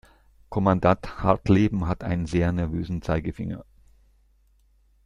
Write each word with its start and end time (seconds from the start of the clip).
Kommandant 0.49 1.21
Hartleben 1.21 1.85
hat 1.87 2.03
einen 2.03 2.25
sehr 2.25 2.51
nervösen 2.51 3.03
Zeigefinger. 3.03 3.63